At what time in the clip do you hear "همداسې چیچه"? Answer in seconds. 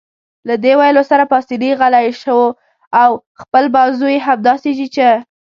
4.27-5.09